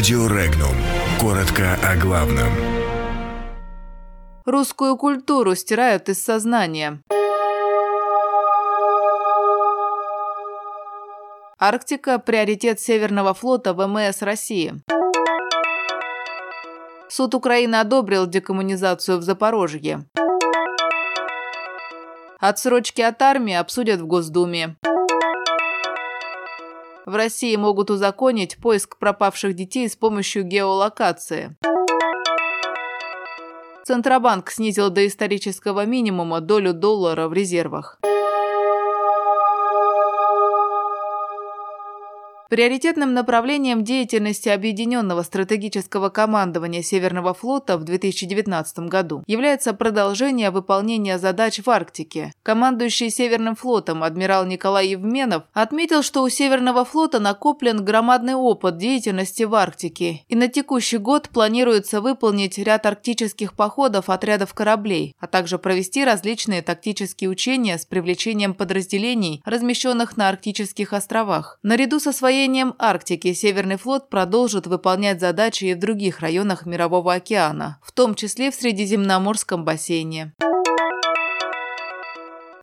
Радио 0.00 0.28
Регнум. 0.28 0.74
Коротко 1.20 1.76
о 1.86 1.94
главном. 1.94 2.48
Русскую 4.46 4.96
культуру 4.96 5.54
стирают 5.54 6.08
из 6.08 6.24
сознания. 6.24 7.02
Арктика– 11.58 12.18
приоритет 12.26 12.80
Северного 12.80 13.34
флота 13.34 13.74
ВМС 13.74 14.22
России. 14.22 14.72
Суд 17.10 17.34
Украины 17.34 17.76
одобрил 17.76 18.26
декоммунизацию 18.26 19.18
в 19.18 19.22
Запорожье. 19.22 20.06
Отсрочки 22.38 23.02
от 23.02 23.20
армии 23.20 23.52
обсудят 23.52 24.00
в 24.00 24.06
Госдуме. 24.06 24.76
В 27.10 27.16
России 27.16 27.56
могут 27.56 27.90
узаконить 27.90 28.56
поиск 28.58 28.96
пропавших 28.96 29.54
детей 29.54 29.88
с 29.88 29.96
помощью 29.96 30.44
геолокации. 30.44 31.56
Центробанк 33.84 34.48
снизил 34.48 34.90
до 34.90 35.04
исторического 35.04 35.86
минимума 35.86 36.40
долю 36.40 36.72
доллара 36.72 37.26
в 37.26 37.32
резервах. 37.32 37.98
Приоритетным 42.50 43.14
направлением 43.14 43.84
деятельности 43.84 44.48
Объединенного 44.48 45.22
стратегического 45.22 46.08
командования 46.08 46.82
Северного 46.82 47.32
флота 47.32 47.78
в 47.78 47.84
2019 47.84 48.88
году 48.88 49.22
является 49.28 49.72
продолжение 49.72 50.50
выполнения 50.50 51.20
задач 51.20 51.60
в 51.64 51.70
Арктике. 51.70 52.34
Командующий 52.42 53.08
Северным 53.08 53.54
флотом 53.54 54.02
адмирал 54.02 54.46
Николай 54.46 54.88
Евменов 54.88 55.44
отметил, 55.52 56.02
что 56.02 56.24
у 56.24 56.28
Северного 56.28 56.84
флота 56.84 57.20
накоплен 57.20 57.84
громадный 57.84 58.34
опыт 58.34 58.78
деятельности 58.78 59.44
в 59.44 59.54
Арктике, 59.54 60.24
и 60.26 60.34
на 60.34 60.48
текущий 60.48 60.98
год 60.98 61.28
планируется 61.28 62.00
выполнить 62.00 62.58
ряд 62.58 62.84
арктических 62.84 63.54
походов 63.54 64.10
отрядов 64.10 64.54
кораблей, 64.54 65.14
а 65.20 65.28
также 65.28 65.60
провести 65.60 66.04
различные 66.04 66.62
тактические 66.62 67.30
учения 67.30 67.78
с 67.78 67.86
привлечением 67.86 68.54
подразделений, 68.54 69.40
размещенных 69.44 70.16
на 70.16 70.28
арктических 70.28 70.92
островах. 70.92 71.60
Наряду 71.62 72.00
со 72.00 72.12
своей 72.12 72.39
освоением 72.40 72.74
Арктики 72.78 73.34
Северный 73.34 73.76
флот 73.76 74.08
продолжит 74.08 74.66
выполнять 74.66 75.20
задачи 75.20 75.66
и 75.66 75.74
в 75.74 75.78
других 75.78 76.20
районах 76.20 76.64
Мирового 76.64 77.12
океана, 77.12 77.78
в 77.82 77.92
том 77.92 78.14
числе 78.14 78.50
в 78.50 78.54
Средиземноморском 78.54 79.62
бассейне. 79.62 80.32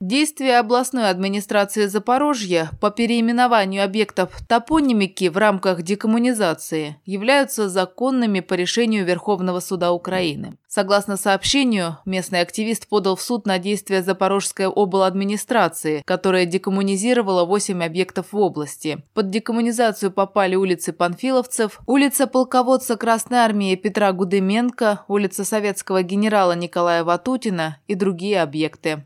Действия 0.00 0.58
областной 0.58 1.08
администрации 1.08 1.86
Запорожья 1.86 2.70
по 2.80 2.90
переименованию 2.90 3.82
объектов 3.82 4.30
топонимики 4.46 5.28
в 5.28 5.38
рамках 5.38 5.82
декоммунизации 5.82 6.96
являются 7.06 7.70
законными 7.70 8.40
по 8.40 8.52
решению 8.54 9.06
Верховного 9.06 9.60
суда 9.60 9.92
Украины. 9.92 10.58
Согласно 10.68 11.16
сообщению, 11.16 11.96
местный 12.04 12.42
активист 12.42 12.88
подал 12.88 13.16
в 13.16 13.22
суд 13.22 13.46
на 13.46 13.58
действия 13.58 14.02
Запорожской 14.02 14.66
обладминистрации, 14.66 16.02
которая 16.04 16.44
декоммунизировала 16.44 17.46
8 17.46 17.82
объектов 17.82 18.32
в 18.32 18.36
области. 18.36 19.02
Под 19.14 19.30
декоммунизацию 19.30 20.10
попали 20.10 20.56
улицы 20.56 20.92
Панфиловцев, 20.92 21.80
улица 21.86 22.26
полководца 22.26 22.96
Красной 22.96 23.38
Армии 23.38 23.74
Петра 23.76 24.12
Гудыменко, 24.12 25.04
улица 25.08 25.46
советского 25.46 26.02
генерала 26.02 26.52
Николая 26.52 27.02
Ватутина 27.04 27.78
и 27.88 27.94
другие 27.94 28.42
объекты. 28.42 29.02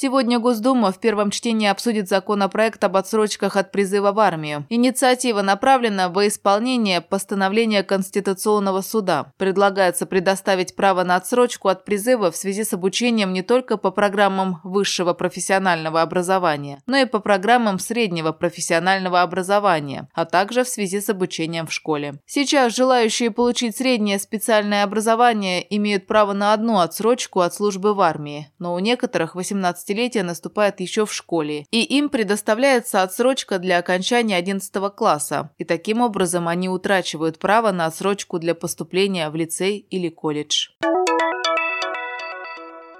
Сегодня 0.00 0.38
Госдума 0.38 0.92
в 0.92 1.00
первом 1.00 1.32
чтении 1.32 1.66
обсудит 1.66 2.08
законопроект 2.08 2.84
об 2.84 2.96
отсрочках 2.96 3.56
от 3.56 3.72
призыва 3.72 4.12
в 4.12 4.20
армию. 4.20 4.64
Инициатива 4.68 5.42
направлена 5.42 6.08
во 6.08 6.28
исполнение 6.28 7.00
постановления 7.00 7.82
Конституционного 7.82 8.82
суда. 8.82 9.32
Предлагается 9.38 10.06
предоставить 10.06 10.76
право 10.76 11.02
на 11.02 11.16
отсрочку 11.16 11.66
от 11.66 11.84
призыва 11.84 12.30
в 12.30 12.36
связи 12.36 12.62
с 12.62 12.72
обучением 12.72 13.32
не 13.32 13.42
только 13.42 13.76
по 13.76 13.90
программам 13.90 14.60
высшего 14.62 15.14
профессионального 15.14 16.00
образования, 16.00 16.80
но 16.86 16.96
и 16.96 17.04
по 17.04 17.18
программам 17.18 17.80
среднего 17.80 18.30
профессионального 18.30 19.22
образования, 19.22 20.08
а 20.14 20.26
также 20.26 20.62
в 20.62 20.68
связи 20.68 21.00
с 21.00 21.08
обучением 21.08 21.66
в 21.66 21.72
школе. 21.72 22.20
Сейчас 22.24 22.76
желающие 22.76 23.32
получить 23.32 23.76
среднее 23.76 24.20
специальное 24.20 24.84
образование 24.84 25.66
имеют 25.76 26.06
право 26.06 26.34
на 26.34 26.52
одну 26.52 26.78
отсрочку 26.78 27.40
от 27.40 27.52
службы 27.52 27.94
в 27.94 28.00
армии, 28.00 28.48
но 28.60 28.74
у 28.74 28.78
некоторых 28.78 29.34
18 29.34 29.87
15-летие 29.88 30.22
наступает 30.22 30.80
еще 30.80 31.06
в 31.06 31.12
школе, 31.12 31.66
и 31.70 31.82
им 31.82 32.08
предоставляется 32.08 33.02
отсрочка 33.02 33.58
для 33.58 33.78
окончания 33.78 34.36
11 34.36 34.72
класса, 34.94 35.50
и 35.58 35.64
таким 35.64 36.00
образом 36.00 36.48
они 36.48 36.68
утрачивают 36.68 37.38
право 37.38 37.72
на 37.72 37.86
отсрочку 37.86 38.38
для 38.38 38.54
поступления 38.54 39.28
в 39.30 39.36
лицей 39.36 39.78
или 39.78 40.08
колледж. 40.08 40.68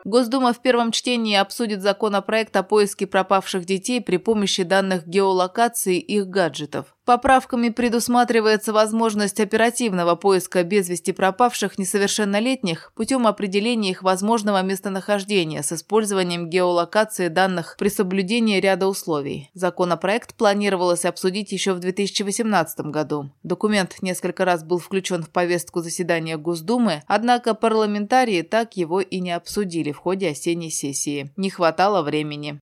Госдума 0.05 0.55
в 0.55 0.63
первом 0.63 0.91
чтении 0.91 1.37
обсудит 1.37 1.83
законопроект 1.83 2.57
о 2.57 2.63
поиске 2.63 3.07
пропавших 3.07 3.67
детей 3.67 4.01
при 4.01 4.17
помощи 4.17 4.63
данных 4.63 5.07
геолокации 5.07 5.99
их 5.99 6.29
гаджетов. 6.29 6.97
Поправками 7.09 7.71
предусматривается 7.71 8.75
возможность 8.75 9.41
оперативного 9.41 10.15
поиска 10.15 10.63
без 10.63 10.91
вести 10.91 11.13
пропавших 11.13 11.79
несовершеннолетних 11.79 12.93
путем 12.95 13.27
определения 13.27 13.93
их 13.93 14.03
возможного 14.03 14.61
местонахождения 14.61 15.63
с 15.63 15.73
использованием 15.73 16.51
геолокации 16.51 17.29
данных 17.29 17.77
при 17.79 17.89
соблюдении 17.89 18.61
ряда 18.61 18.89
условий. 18.89 19.49
Законопроект 19.55 20.35
планировалось 20.35 21.07
обсудить 21.07 21.51
еще 21.51 21.73
в 21.73 21.79
2018 21.79 22.81
году. 22.81 23.31
Документ 23.43 24.03
несколько 24.03 24.45
раз 24.45 24.63
был 24.63 24.77
включен 24.77 25.23
в 25.23 25.31
повестку 25.31 25.81
заседания 25.81 26.37
Госдумы, 26.37 27.03
однако 27.07 27.55
парламентарии 27.55 28.43
так 28.43 28.77
его 28.77 29.01
и 29.01 29.21
не 29.21 29.33
обсудили 29.33 29.93
в 29.93 29.97
ходе 29.97 30.29
осенней 30.29 30.71
сессии. 30.71 31.33
Не 31.39 31.49
хватало 31.49 32.03
времени. 32.03 32.61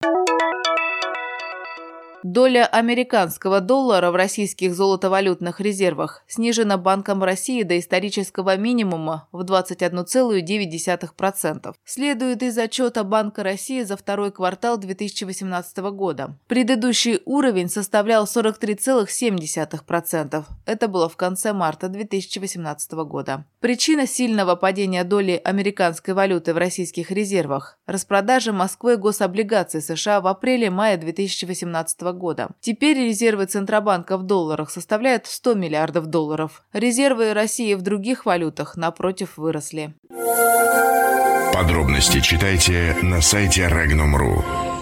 Доля 2.24 2.64
американского 2.64 3.60
доллара 3.60 4.10
в 4.10 4.16
российских 4.16 4.74
золотовалютных 4.74 5.60
резервах 5.60 6.24
снижена 6.26 6.78
Банком 6.78 7.22
России 7.22 7.62
до 7.64 7.78
исторического 7.78 8.56
минимума 8.56 9.28
в 9.30 9.42
21,9%. 9.42 11.74
Следует 11.84 12.42
из 12.42 12.56
отчета 12.56 13.04
Банка 13.04 13.42
России 13.42 13.82
за 13.82 13.98
второй 13.98 14.32
квартал 14.32 14.78
2018 14.78 15.76
года. 15.92 16.38
Предыдущий 16.46 17.20
уровень 17.26 17.68
составлял 17.68 18.24
43,7%. 18.24 20.44
Это 20.64 20.88
было 20.88 21.10
в 21.10 21.18
конце 21.18 21.52
марта 21.52 21.88
2018 21.88 22.92
года. 23.04 23.44
Причина 23.60 24.06
сильного 24.06 24.56
падения 24.56 25.04
доли 25.04 25.38
американской 25.44 26.14
валюты 26.14 26.54
в 26.54 26.56
российских 26.56 27.10
резервах– 27.10 27.76
распродажа 27.86 28.54
Москвы 28.54 28.96
гособлигаций 28.96 29.82
США 29.82 30.22
в 30.22 30.26
апреле-мае 30.26 30.96
2018 30.96 32.00
года 32.00 32.13
года. 32.14 32.50
Теперь 32.60 32.96
резервы 32.96 33.46
Центробанка 33.46 34.16
в 34.16 34.22
долларах 34.22 34.70
составляют 34.70 35.26
100 35.26 35.54
миллиардов 35.54 36.06
долларов. 36.06 36.64
Резервы 36.72 37.34
России 37.34 37.74
в 37.74 37.82
других 37.82 38.24
валютах, 38.24 38.76
напротив, 38.76 39.36
выросли. 39.36 39.94
Подробности 41.52 42.20
читайте 42.20 42.96
на 43.02 43.20
сайте 43.20 43.68
Regnum.ru. 43.68 44.73